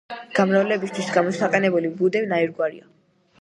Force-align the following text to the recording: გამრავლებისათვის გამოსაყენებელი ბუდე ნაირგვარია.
გამრავლებისათვის 0.37 1.11
გამოსაყენებელი 1.17 1.93
ბუდე 2.01 2.23
ნაირგვარია. 2.33 2.89